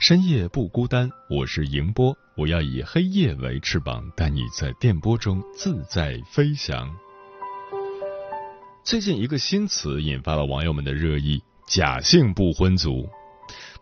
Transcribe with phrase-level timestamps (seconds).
[0.00, 6.90] 深夜不孤单，我是迎波，我要以黑夜为翅膀，带你在电波中自在飞翔。
[8.82, 13.06] 最近一个新词引发了网友们的热议：假性不婚族。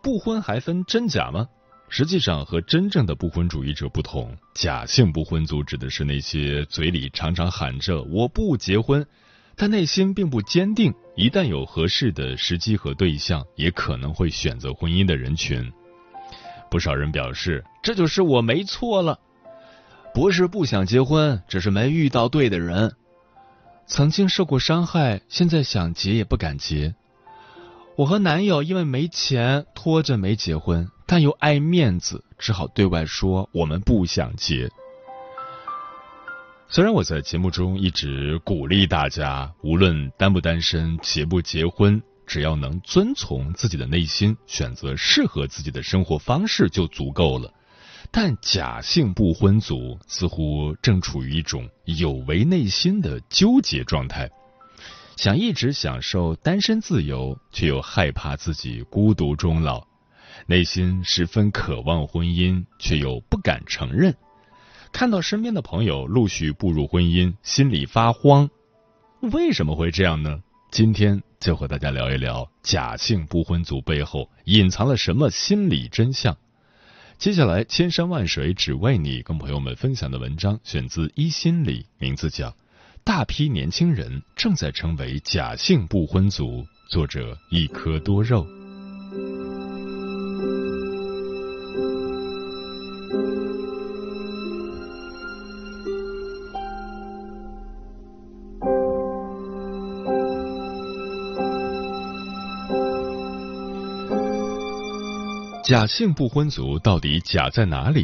[0.03, 1.47] 不婚还分真假吗？
[1.87, 9.07] 实际上，和真正的不婚主义者不同，假性不婚族指的是那些嘴里常常喊着“我不结婚”，
[9.55, 15.71] 但内心并不坚定，一旦有合适的时机和对象，也可能会选择婚姻的人群。
[16.69, 19.19] 不少人表示，这就是我没错了，
[20.13, 22.95] 不是不想结婚，只是没遇到对的人。
[23.87, 26.95] 曾经受过伤害，现在想结也不敢结。
[27.95, 30.89] 我和男友因为没钱拖着没结婚。
[31.11, 34.69] 但又爱面子，只好对外说我们不想结。
[36.67, 41.99] 虽然我在节目中一直鼓励大家，无论单不单身、结不结婚，
[42.29, 47.51] 只要能遵从自己的内心，选择适合自己的生活方式就足够了。
[48.11, 54.29] 但假性不婚族似乎正处于一种有违内心的纠结状态，
[55.17, 59.83] 想一直享受单身自由，却又害怕自己孤独终老。
[60.45, 64.15] 内心十分渴望婚姻，却又不敢承认。
[64.91, 68.51] 看到身边的朋友陆续步入婚姻，心里发慌。
[69.19, 70.41] 为什么会这样呢？
[70.71, 76.37] 今天就和大家聊一聊假性不婚族背后隐藏了什么心理真相。
[77.17, 82.49] 接下来，千山万水只为你，跟朋友们分享的文章选自一心理，名字叫
[83.03, 88.58] 《大批年轻人正在成为假性不婚族》，作者一颗多肉。
[105.69, 108.03] 假性不婚族到底假在哪里？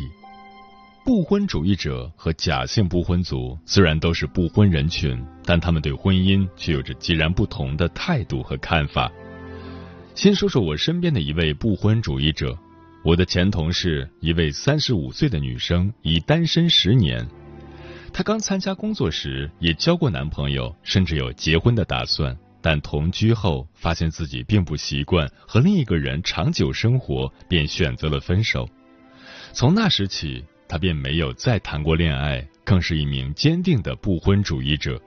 [1.04, 9.12] 不婚主义者和假性不婚族虽然都是不婚人群，但他们对婚姻却有着截然不同的态度和看法。
[10.14, 12.56] 先说说我身边的一位不婚主义者，
[13.04, 17.28] 我的前同事，一位三十五岁的女生，已单身十年。
[18.14, 22.38] 她刚参加工作时也交过男朋友，甚至有结婚的打算。
[22.66, 28.68] 但同居后发现自己并不习惯和另一个人长久生活，便选择了分手。
[29.54, 35.00] 从那时起，他便没有再谈过恋爱，更是一名坚定的不婚主义者。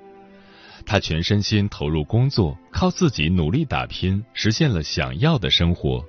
[0.86, 6.04] 他全身心投入工作，靠自己努力打拼，实现了想要的生活。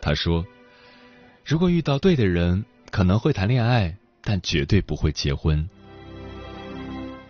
[0.00, 0.46] 他说
[1.44, 5.68] ：“如果遇到对的人，可能会谈恋爱，但绝对不会结婚。”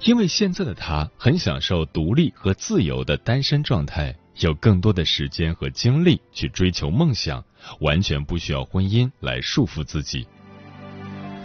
[0.03, 7.43] 因为现在的他很享受独立和自由的单身状态，有更多的时间和精力去追求梦想，
[7.81, 10.27] 完全不需要婚姻来束缚自己。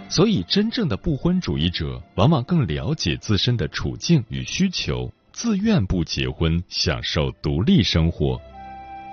[0.09, 8.39] 所以，真正的不婚主义者往往更了解自身的处境与需求，自愿不结婚，享受独立生活。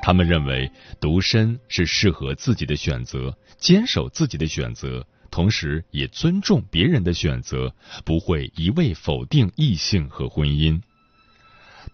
[0.02, 5.06] 他们认为独身是适合自己的选择，坚守自己的选择。
[5.30, 10.80] 同时，也尊重别人的选择，不会一味否定异性和婚姻。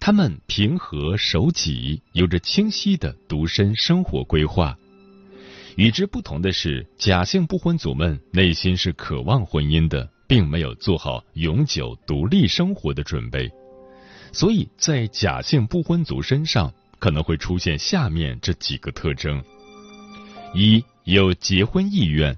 [0.00, 4.76] 他们平和守己，有着清晰的独身生活规划。
[5.76, 13.50] 与之不同的是，假性不婚族们内心是渴望婚姻的，并没有做好永久独立生活的准备。
[14.32, 19.42] 所以在假性不婚族身上，可能会出现下面这几个特征：
[20.54, 22.36] 一、有结婚意愿。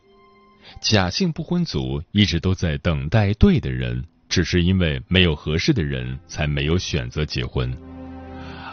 [0.80, 7.76] 假性不婚族一直都在等待对的人，只是因为没有合适的人，才没有选择结婚。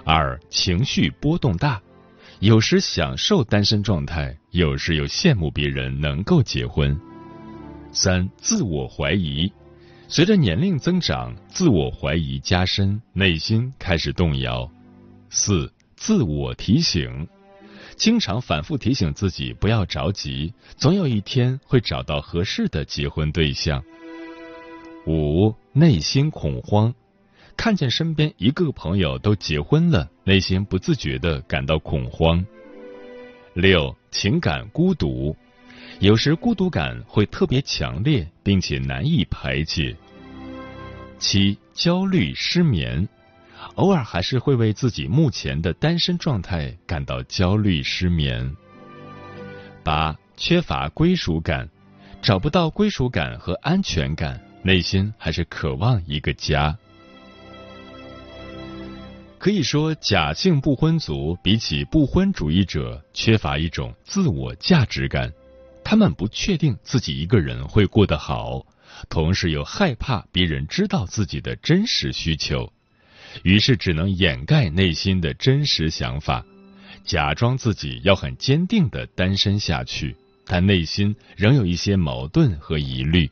[0.05, 1.81] 二、情绪波动大，
[2.39, 6.95] 有时享受单身状态，有时又羡慕别人能够结婚。
[7.91, 9.51] 三、自我怀疑。
[10.07, 14.69] 随着年龄增长，自我怀疑加深，内心开始动摇。
[15.29, 17.27] 四、自我提醒，
[17.95, 23.83] 经常反复提醒自己不要着急，总有一天会找到合适的结婚对象。
[25.05, 26.93] 五、内心恐慌，
[27.55, 32.45] 看见身边一个朋友都结婚了，内心不自觉的感到恐慌。
[33.53, 35.35] 六、情感孤独。
[35.99, 39.95] 有时孤独感会特别强烈，并且难以排解。
[41.19, 43.07] 七、焦虑失眠，
[43.75, 48.55] 偶尔还是会为自己目前的单身状态感到焦虑失眠。
[49.83, 51.69] 八、缺乏归属感，
[52.21, 56.77] 找不到归属感和安全感，内心还是渴望一个家。
[59.37, 65.33] 可以说，假性不婚族比起不婚主义者，缺乏一种自我价值感。
[65.83, 68.65] 他们不确定自己一个人会过得好，
[69.09, 72.71] 同时又害怕别人知道自己的真实需求，
[73.41, 76.45] 于是只能掩盖内心的真实想法，
[77.03, 80.15] 假装自己要很坚定的单身下去，
[80.45, 83.29] 但内心仍有一些矛盾和疑虑。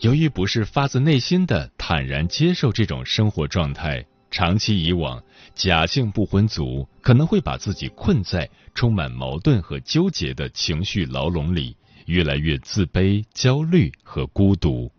[0.00, 4.04] 由于不是发自内心的坦然接受这种生活状态。
[4.34, 5.22] 长期以往，
[5.54, 14.90] 假性不婚族可能会把自己困在充满矛盾和纠结的情绪牢笼里，越来越自卑、焦虑和孤独。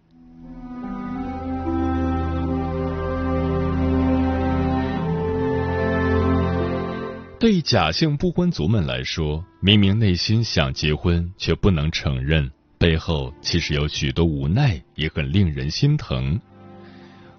[7.44, 16.40] 对假性不婚族们来说，明明内心想结婚，却不能承认，背后其实有许多无奈，也很令人心疼。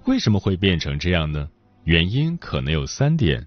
[0.04, 1.48] 为什么会变成这样呢？
[1.84, 3.46] 原因可能有三点：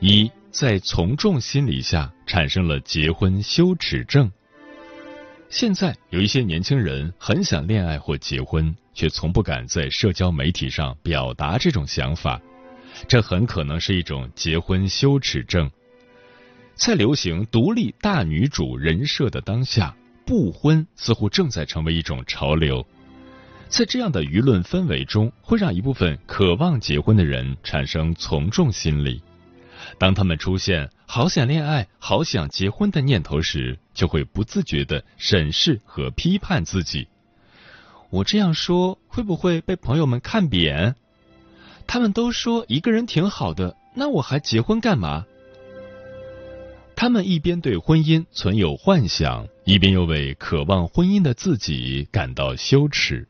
[0.00, 4.30] 一，在从众心理下产生了结婚羞耻症。
[5.48, 12.38] 现在有一些年轻人很想恋爱或结婚，却从不敢在社交媒体上表达这种想法，
[13.08, 15.70] 这很可能是一种结婚羞耻症。
[16.74, 19.94] 在流行独立大女主人设的当下，
[20.24, 22.86] 不婚似乎正在成为一种潮流。
[23.68, 29.22] 在这样的舆论氛围中，会让一部分渴望结婚的人产生从众心理。
[29.98, 37.08] 当他们出现“好想恋爱、好想结婚”的念头时，就会不自觉的审视和批判自己：
[38.10, 40.94] 我这样说会不会被朋友们看扁？
[41.86, 45.26] 他们都说一个人挺好的，那我还结婚干嘛？
[46.94, 53.26] 他们一边对婚姻存有幻想，一边又为渴望婚姻的自己感到羞耻。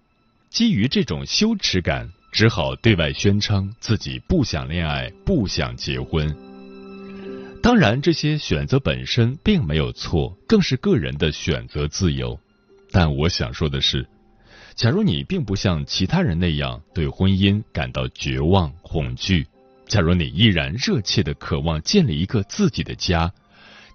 [0.50, 6.36] 基于这种羞耻感，只好对外宣称自己不想恋爱、不想结婚。
[7.62, 12.38] 当然，这些选择本身并没有错，更是个人的选择自由。
[12.90, 14.06] 但我想说的是，
[14.74, 19.46] 假如你并不像其他人那样对婚姻感到绝望、恐惧，
[19.86, 23.30] 假如你依然热切的渴望建立一个自己的家，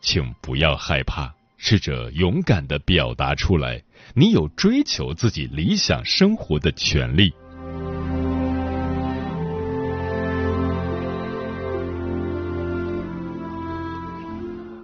[0.01, 3.81] 请不要害怕，试着勇敢的表达出来。
[4.13, 7.33] 你有追求自己理想生活的权利。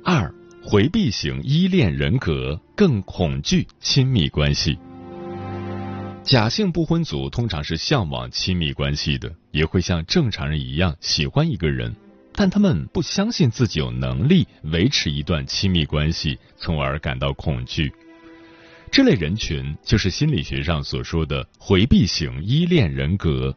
[0.04, 4.78] 二，回避型依恋人格更恐惧亲密关系。
[6.24, 11.94] 假性不婚族通常是向往亲密关系的，也会像正常人一样喜欢一个人，
[12.34, 17.92] 但他们不相信自己有能力维持一段亲密关系，从而感到恐惧。
[18.90, 23.54] 这类人群就是心理学上所说的回避型依恋人格。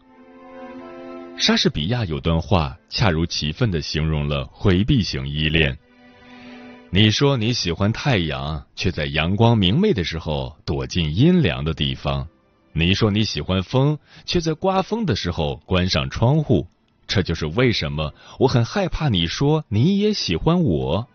[1.39, 5.77] 莎士比亚有段话恰如其分的形容了回避型依恋。
[6.91, 12.27] 你说你喜欢太阳，却在阳光明媚的时候躲进阴凉的地方；
[12.79, 16.67] 你说你喜欢风，却在刮风的时候关上窗户。
[17.07, 21.09] 这就是为什么我很害怕你说你也喜欢我。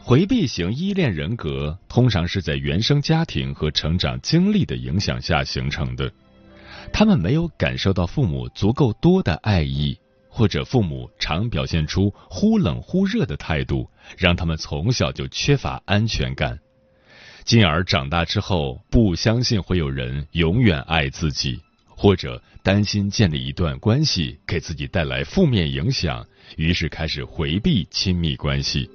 [0.00, 6.12] 回避型依恋人格通常是在原生家庭和成长经历的影响下形成的。
[6.92, 9.98] 他们没有感受到父母足够多的爱意，
[10.28, 16.60] 或者父母常表现出忽冷忽热的态度，让他们从小就缺乏安全感，
[17.44, 28.88] 进而长大之后不相信会有人永远爱自己，或者担心建立一段关系给自己带来负面影响，于是开始回避亲密关系。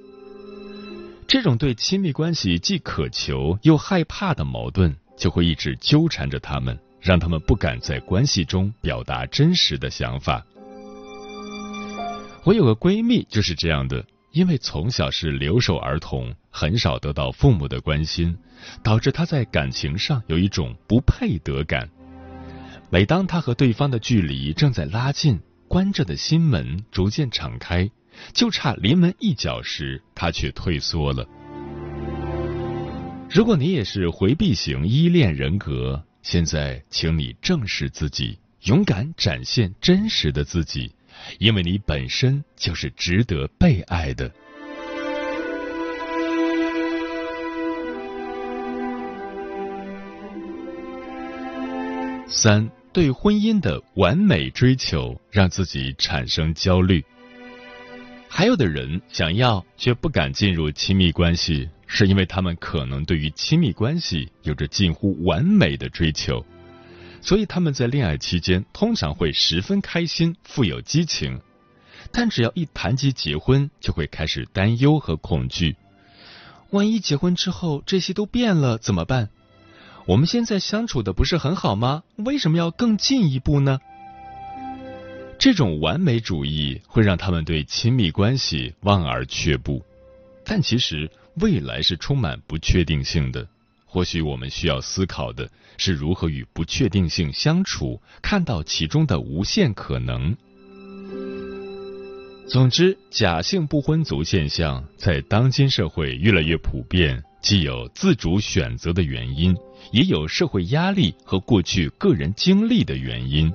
[1.28, 10.44] 这种对亲密关系既渴求又害怕的矛盾，就会一直纠缠着他们，让他们不敢在关系中表达真实的想法。
[12.42, 18.36] 我有个闺蜜就是这样的，因为从小是留守儿童，很少得到父母的关心，
[18.82, 21.88] 导致他在感情上有一种不配得感。
[22.90, 27.90] 每当他和对方的距离正在拉近，关着的心门逐渐敞开，
[28.32, 31.26] 就差临门一脚时，他却退缩了。
[33.28, 40.92] 如果你也是回避型依恋人格，现在请你正视自己，勇敢展现真实的自己，
[41.38, 44.32] 因为你本身就是值得被爱的。
[52.26, 52.70] 三。
[52.92, 57.04] 对婚姻的完美追求，让自己产生焦虑。
[58.28, 66.44] 还有的人想要却不敢进入亲密关系，是因为他们可能对于亲密关系有着近乎完美的追求，
[67.20, 71.40] 所以他们在恋爱期间通常会十分开心、富有激情，
[72.10, 75.76] 但只要一谈及结婚，就会开始担忧和恐惧。
[76.70, 79.28] 万一结婚之后这些都变了怎么办？
[80.06, 82.02] 我们现在相处的不是很好吗？
[82.16, 83.78] 为什么要更进一步呢？
[85.38, 89.82] 这种完美主义会让他们对亲密关系望而却步。
[90.44, 93.46] 但其实未来是充满不确定性的，
[93.90, 100.36] 或许我们需要思考的是如何与不确定性相处，看到其中的无限可能。
[102.48, 107.20] 总之，假性不婚族现象在当今社会越来越普遍。
[107.42, 109.56] 既有自主选择的原因，
[109.92, 113.50] 也有社会压力和过去个人经历的原因。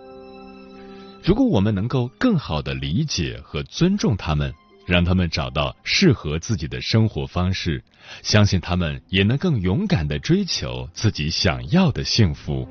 [1.24, 4.52] 如果我们能够更好的理解和尊重他们，
[4.86, 7.84] 让他们找到适合自己的生活方式，
[8.22, 12.68] 相信他们也能更勇敢的追求自己想要的幸福。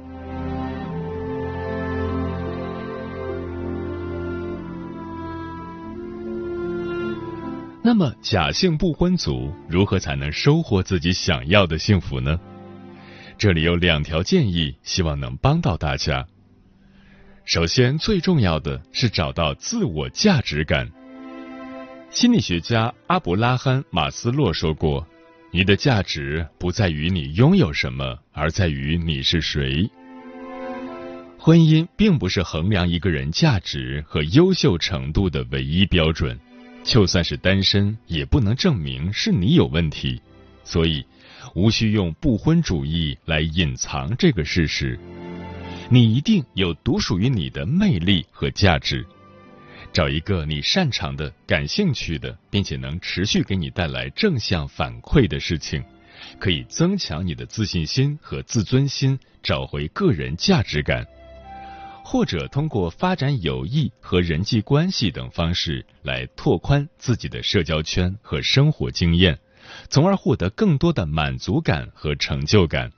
[7.87, 12.41] 那么，假性不婚族如何才能收获自己想要的幸福呢？
[13.37, 16.27] 这里有两条建议，希望能帮到大家。
[17.45, 20.91] 首先，最重要的是找到自我价值感。
[22.15, 25.05] 心理学家阿伯拉罕·马斯洛说过
[25.51, 29.91] ：“你的价值不在于你拥有什么，而在于你是谁。”
[31.37, 36.39] 婚姻并不是衡量一个人价值和优秀程度的唯一标准。
[36.85, 40.23] 就算是单身，也不能证明是你有问题，
[40.63, 41.05] 所以
[41.57, 44.97] 无需用不婚主义来隐藏这个事实。
[45.91, 49.05] 你一定有独属于你的魅力和价值。
[49.95, 55.85] 找一个你擅长的、感兴趣的，并且能持续给你带来正向反馈的事情，
[56.41, 61.07] 可以增强你的自信心和自尊心，找回个人价值感。
[62.03, 69.39] 或者通过发展友谊和人际关系等方式来拓宽自己的社交圈和生活经验，
[69.89, 72.91] 从而获得更多的满足感和成就感。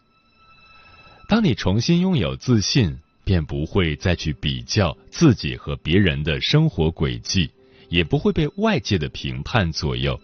[1.29, 7.51] 当你重新拥有自信，便不会再去比较自己和别人的生活轨迹，
[7.91, 10.19] 也不会被外界的评判左右。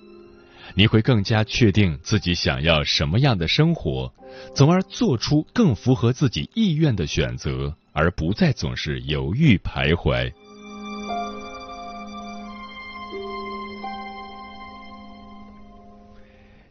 [0.74, 4.10] 你会更加确定自己想要什么样的生活，
[4.54, 7.76] 从而做出更符合自己意愿的选择。
[7.94, 10.32] 而不再总是犹豫徘徊。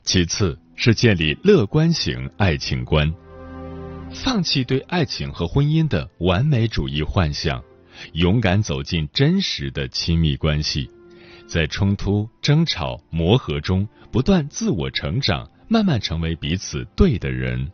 [0.01, 3.13] 其次是建立乐观型爱情观，
[4.13, 7.63] 放弃对爱情和婚姻的完美主义幻想，
[8.13, 10.89] 勇敢走进真实的亲密关系，
[11.48, 17.72] 在冲突、争吵、磨合中不断自我成长，慢慢成为彼此对的人。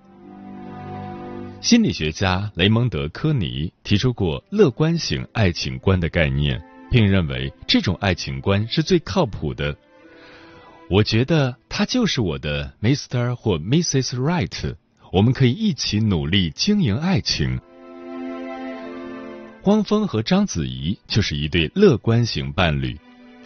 [1.60, 9.76] 心理学家雷蒙德·科尼提出过乐观型爱情观的概念，并认为这种爱情观是最靠谱的。
[10.90, 13.36] 我觉得他就是我的 Mr.
[13.36, 14.16] 或 Mrs.
[14.16, 14.76] Right，
[15.12, 17.60] 我们可以一起努力经营爱情。
[19.64, 22.98] 汪峰和章子怡就是一对乐观型伴侣，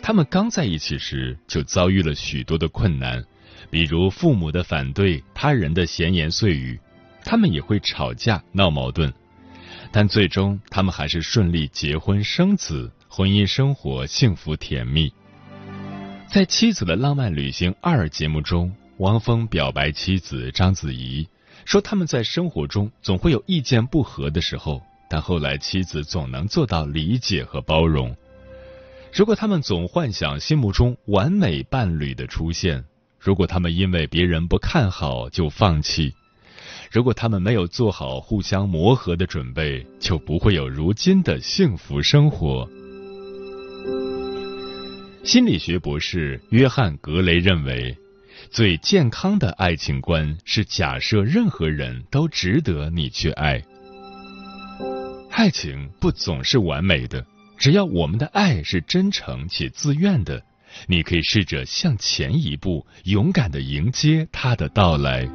[0.02, 3.24] 他们刚在一起时就遭遇了许多的困难，
[3.70, 6.80] 比如父母的反对、他人的闲言碎语。
[7.24, 9.14] 他们也会吵架闹矛盾，
[9.92, 15.14] 但最终他们还是顺利结婚生子，婚姻生活幸福甜蜜。
[16.28, 21.28] 在《妻子的浪漫旅行二》节目中，汪峰表白妻子章子怡，
[21.66, 28.16] 说他们在生活中总会有意见不合的时候，但后来妻子总能做到理解和包容。
[29.14, 32.84] 如果他们总幻想心目中完美伴侣的出现，
[33.20, 36.14] 如果他们因为别人不看好就放弃。
[36.92, 42.68] 如果他们没有做好互相磨合的准备，就不会有如今的幸福生活。
[45.24, 47.96] 心理学博士约翰·格雷认为，
[48.52, 53.64] 最健康的爱情观是假设任何人都值得你去爱。
[55.30, 57.26] 爱情不总是完美的，
[57.58, 60.44] 只要我们的爱是真诚且自愿的，
[60.88, 65.30] 你可以试着向前一步，勇敢的迎接他的到来。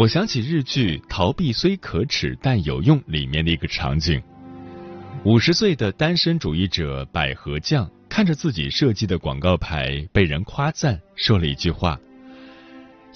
[0.00, 4.22] 我想起日剧《逃避虽可耻但有用》里面的一个场景：
[5.26, 12.00] 五十岁的单身主义者百合酱看着自己设计的广告牌被人夸赞，说了一句话：“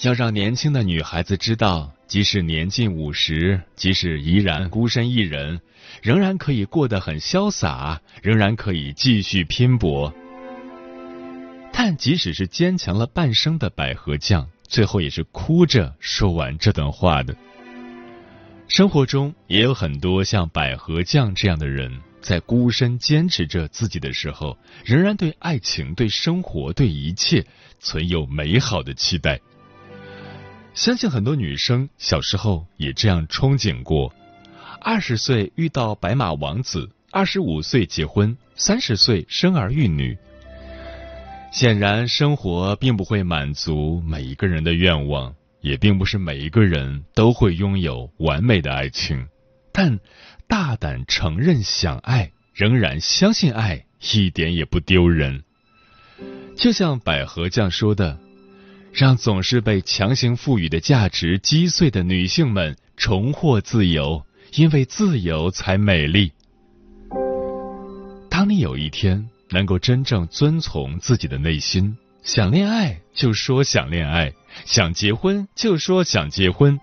[0.05, 5.63] 要让年轻的女孩子知道，即使年近五十，即使依然孤身一人，
[6.03, 10.13] 仍然可以过得很潇洒，仍然可以继续拼搏。”
[11.73, 14.51] 但即使是坚强了半生的百合酱。
[14.67, 17.35] 最后也是哭着说完这段话的。
[18.67, 27.45] 生活中也有很多像百合酱这样的人，在孤身坚持着自己的时候，仍然对爱情、对生活、对一切
[27.79, 29.39] 存有美好的期待。
[30.73, 34.13] 相信很多女生小时候也这样憧憬过：
[34.81, 40.17] 二十岁遇到白马王子，二十五岁结婚，三十岁生儿育女。
[41.55, 49.29] 显然，生活并不会满足每一个人的愿望，也并不是每一个人都会拥有完美的爱情。
[49.73, 50.01] 但
[50.49, 55.45] 大胆承认想爱，仍然相信爱，一点也不丢人。
[56.57, 58.19] 就像百合酱说的
[58.93, 66.33] ：“让总是被强行赋予的价值击碎的女性们重获自由，因为自由才美丽。”
[68.29, 69.31] 当你有一天。
[69.51, 74.33] 能够真正遵从自己的内心，想恋爱就说想恋爱，
[74.65, 76.79] 想结婚就说想结婚，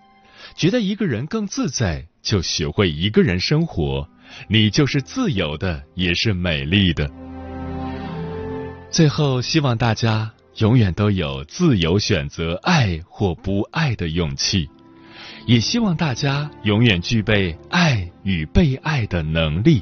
[0.56, 4.08] 觉得一个人更自在，就学会一个人生活，
[4.48, 7.10] 你就是自由的，也是美丽的。
[8.89, 14.69] 最后，希望大家永远都有自由选择爱或不爱的勇气，
[15.45, 19.82] 也希望大家永远具备爱与被爱的能力。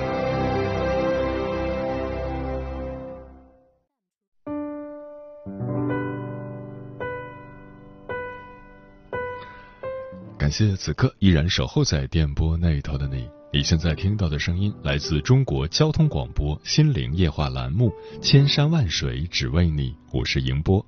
[10.51, 13.25] 谢此刻依然守候在电波那一头的你。
[13.53, 20.85] 你现在听到的声音来自中国交通广播《心灵夜话》栏目《千山万水只为你》，我是迎波。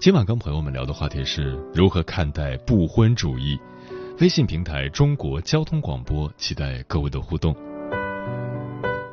[0.00, 3.58] 今晚跟朋友们聊的话题是如何看待不婚主义。
[4.20, 7.54] 微信平台中国交通广播，期待各位的互动。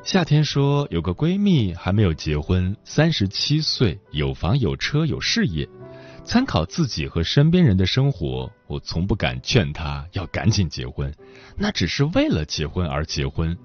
[0.04, 5.68] 夏天说有个闺蜜还没有结婚，三十七岁，有房有车有事业。
[6.26, 11.14] 参考自己和身边人的生活，我从不敢劝他要赶紧结婚，
[11.58, 13.58] 那只是为了结婚而结婚。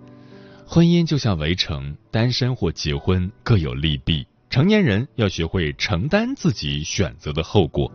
[0.67, 4.27] 婚姻就像围城，单身或结婚各有利弊。
[4.51, 7.91] 成年人要学会承担自己选择的后果。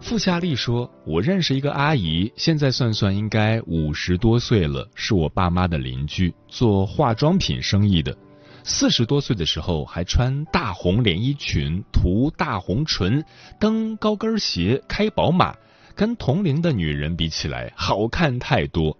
[0.00, 8.16] 傅夏丽说：“我认识一个阿姨，现在算算应该五十多岁了，是我爸妈的邻居，做化妆品生意的。”
[8.68, 13.24] 四十多岁的时候，还穿大红连衣裙、涂大红唇、
[13.60, 15.54] 蹬高跟鞋、开宝马，
[15.94, 18.98] 跟同龄的女人比起来，好看太多。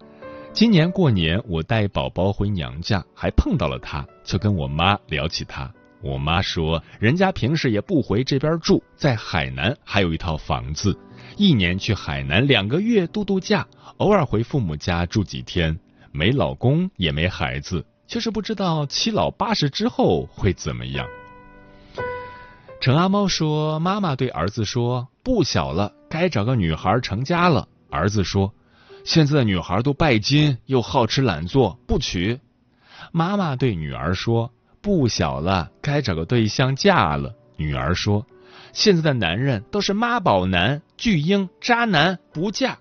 [0.53, 5.69] 今年过年，我带宝宝回娘家，还碰到了她，就跟我妈聊起她。
[6.01, 10.97] 我妈说，人家平时也不回这边住，在海南还有一套房子，
[11.35, 15.77] 一年去海南两个月度度假，偶尔回父母家住几天，
[16.13, 17.85] 没老公也没孩子。
[18.07, 21.05] 就是不知道七老八十之后会怎么样。
[22.79, 28.53] 陈阿猫说：“妈妈对儿子说，不小了，该找个女孩成家了。”儿子说
[29.03, 32.39] ：“现在的女孩都拜金，又好吃懒做，不娶。”
[33.11, 38.25] 妈妈对女儿说：“不小了，该找个对象嫁了。”女儿说
[38.73, 42.77] ：“现在的男人都是妈宝男、巨婴、渣男，不嫁。”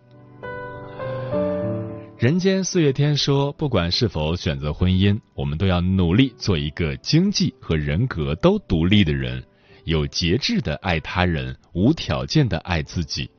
[2.18, 9.44] 人间四月天说，不管是否选择婚姻，我们都要努力做一个经济和人格都独立的人，
[9.84, 13.30] 有节制的爱他人，无条件的爱自己。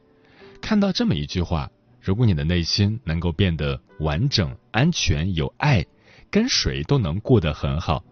[0.62, 1.68] 看到这么一句话：
[2.00, 5.84] 如果你的内心能够变得完整、安全、有爱，
[6.30, 8.04] 跟谁都能过得很好。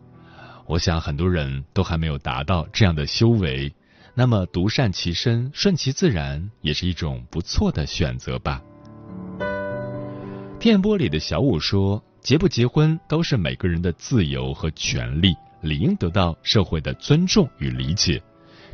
[0.65, 3.71] 我想很多人都还没有达到这样的修为，
[4.15, 8.63] 那么独善其身、顺其自然也是一种不错的选择吧。
[10.65, 18.19] 电波里的小五说：“结不结婚都是每个人的自由和权利，理应得到社会的尊重与理解。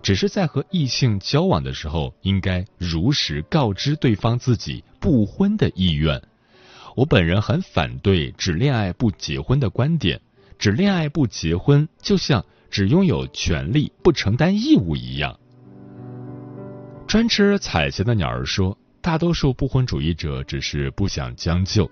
[0.01, 6.21] 只是在和异性交往的时候，应该如实告知对方自己不婚的意愿。
[6.95, 10.21] 我本人很反对只恋爱不结婚的观点，
[10.57, 15.37] 只恋爱不结婚，就像只拥有权利不承担义务一样。”
[17.05, 18.77] 专吃彩霞的鸟儿说。
[19.01, 21.89] 大多数不婚主义者只是不想将就。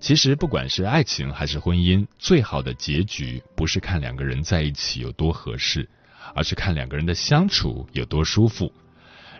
[0.00, 5.88] 其实，不管是爱情还是婚姻，最好的结局不是看两个人在一起有多合适，
[6.34, 8.72] 而是看两个人的相处有多舒服。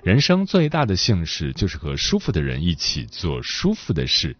[0.02, 4.36] 人生最大的幸事就是和舒服的人一起做舒服的事。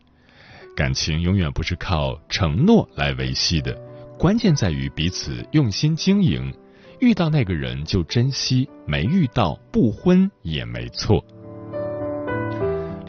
[0.77, 3.75] 感情永远不是靠承诺来维系的，
[4.19, 6.55] 关键在于彼此用心经营。
[7.01, 11.25] 遇到那个人就珍惜，没遇到不婚也没错。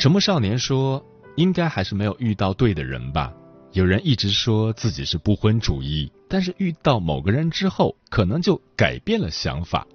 [0.01, 1.05] 沉默少年说
[1.37, 3.31] ：“应该还是没有遇到对的人吧。
[3.71, 9.85] 有人一直说自己是不婚主义，但是遇到某个人之后，可能就改变了想法。”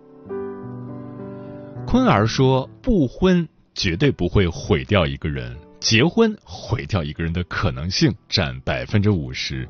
[1.89, 9.69] 坤儿说：“不婚绝对不会毁掉一个人，结婚毁掉一个人的可能性占百分之五十。”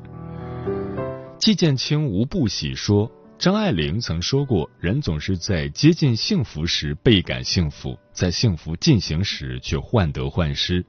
[1.41, 3.11] 季建清无不喜说。
[3.39, 10.83] 张爱玲曾说过：“人总是在接近幸福时倍感幸福，在幸福进行时却患得患失。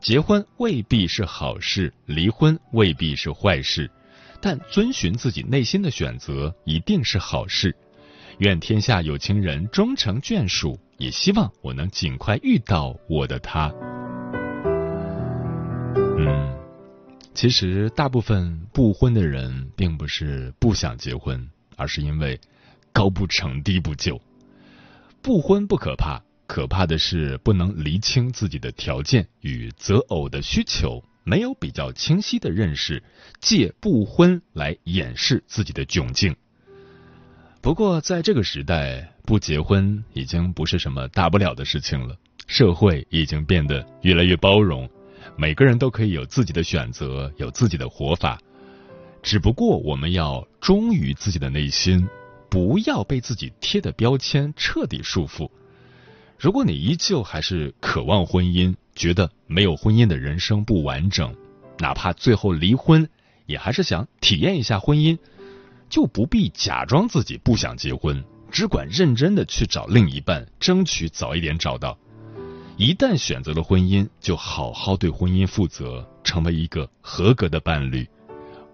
[0.00, 3.90] 结婚未必是好事，离婚未必是坏事，
[4.40, 7.74] 但遵循自己内心的选择一定是好事。
[8.38, 13.68] 愿天下有情人终成眷属，也希望我能尽快遇到我的他。”
[16.16, 16.56] 嗯，
[17.34, 21.50] 其实大部分不婚的人并不是不想结婚。
[21.80, 22.38] 而是因为
[22.92, 24.20] 高不成低不就，
[25.22, 33.02] 不婚不可怕，可怕的是不能厘清自己的条件与择偶的需求，没有比较清晰的认识，
[33.40, 36.36] 借不婚来掩饰自己的窘境。
[37.62, 42.14] 不过在这个时代，不结婚已经不是什么大不了的事情了。
[42.46, 44.86] 社会已经变得越来越包容，
[45.36, 48.38] 每个人都可以有自己的选择，有自己的活法。
[49.22, 52.08] 只不过我们要忠于自己的内心，
[52.48, 55.50] 不要被自己贴的标签彻底束缚。
[56.38, 61.34] 如果你依旧还是渴望婚姻，觉得没有婚姻的人生不完整，
[61.78, 63.08] 哪怕最后离婚，
[63.44, 65.18] 也还是想体验一下婚姻，
[65.90, 71.98] 就不必假装自己不想结婚，只管认真的去找另一半，争取早一点找到。
[72.78, 78.08] 一旦选择了婚姻，就好好对婚姻负责，成为一个合格的伴侣。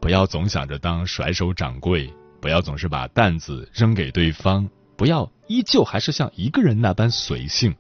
[0.07, 2.09] 不要总想着当甩手掌柜，
[2.40, 7.75] 不要总是把担子扔给对方，不要依旧还是像一个人那般随性，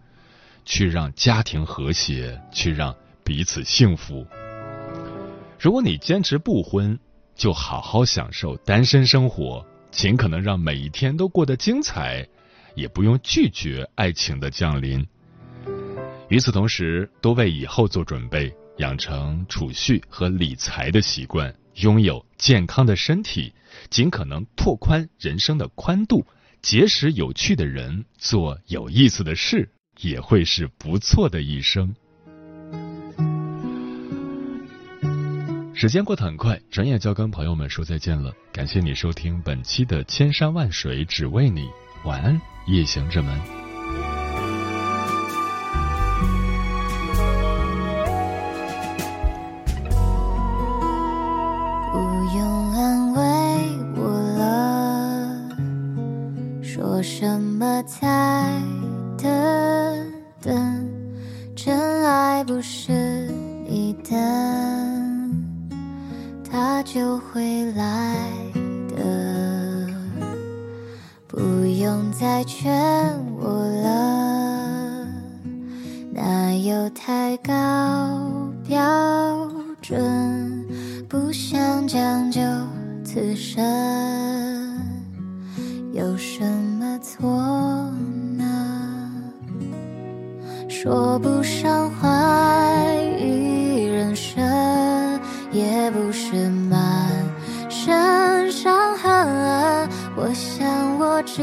[0.64, 4.26] 去让家庭和谐，去让彼此幸福。
[5.60, 6.98] 如果你坚持不婚，
[7.36, 12.26] 就好好享受单身生活，尽可能让每一天都过得精彩，
[12.74, 15.06] 也不用拒绝爱情的降临。
[16.28, 21.54] 与此同时，多为以后做准备，养成储蓄和理财的习惯。
[21.76, 23.52] 拥有健康的身体，
[23.90, 26.26] 尽可能拓宽人生的宽度，
[26.62, 29.68] 结识有趣的人，做有意思的事，
[30.00, 31.94] 也会是不错的一生。
[35.74, 38.32] 时间过得很快，转眼就要跟朋友们说再见了。
[38.50, 41.66] 感谢你收听本期的《千山万水只为你》，
[42.04, 43.65] 晚安，夜行者们。
[86.78, 87.26] 么做
[88.36, 89.10] 呢
[90.68, 94.44] 说不上怀疑人生，
[95.52, 97.10] 也不是满
[97.70, 99.88] 身伤痕。
[100.16, 101.42] 我想我只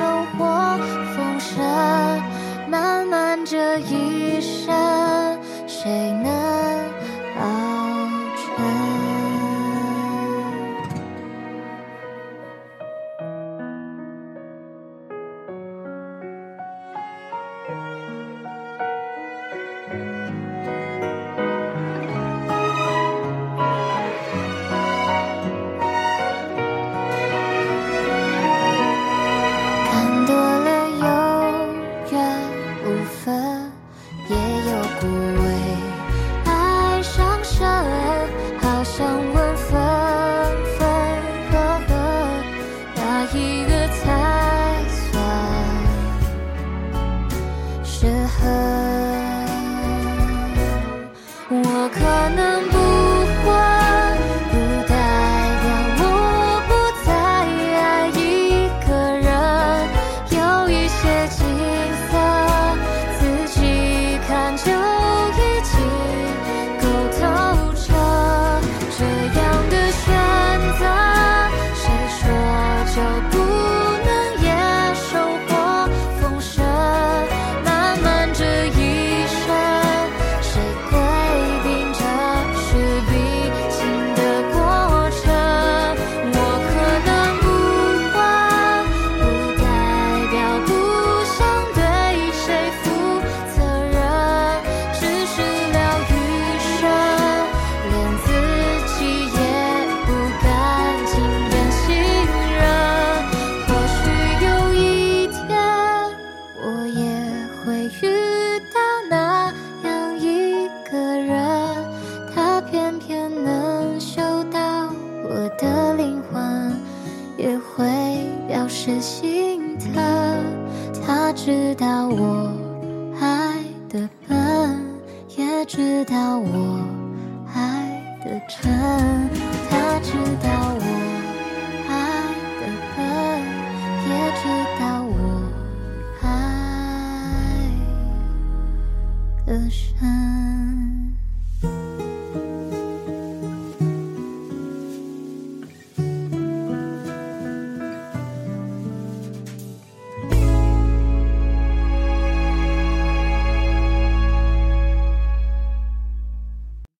[0.00, 0.78] 灯火
[1.14, 1.62] 风声
[2.70, 6.10] 漫漫这一生谁